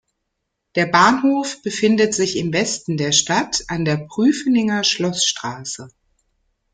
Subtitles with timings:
[0.73, 5.89] Der Bahnhof befindet sich im Westen der Stadt an der Prüfeninger Schloßstraße.